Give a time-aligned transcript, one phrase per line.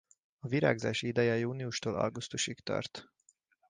[0.39, 3.09] A virágzási ideje júniustól augusztusig tart.